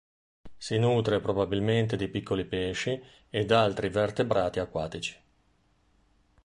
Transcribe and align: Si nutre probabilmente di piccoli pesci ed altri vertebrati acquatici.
Si 0.57 0.79
nutre 0.79 1.19
probabilmente 1.19 1.95
di 1.95 2.07
piccoli 2.07 2.43
pesci 2.43 2.99
ed 3.29 3.51
altri 3.51 3.89
vertebrati 3.89 4.57
acquatici. 4.57 5.15